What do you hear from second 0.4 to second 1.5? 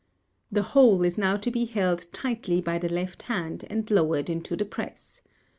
The whole is now